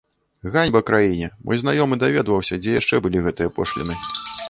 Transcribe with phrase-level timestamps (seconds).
[0.55, 4.05] Ганьба краіне, мой знаёмы даведваўся, дзе яшчэ былі гэтыя пошліны.